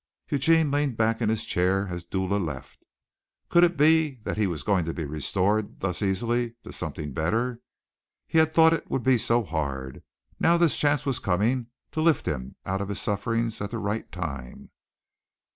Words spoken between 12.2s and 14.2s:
him out of his sufferings at the right